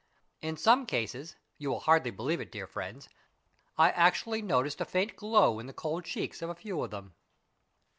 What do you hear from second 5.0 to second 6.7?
glow in the cold cheeks of a